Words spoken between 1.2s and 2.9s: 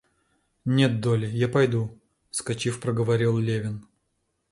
я пойду,— вскочив,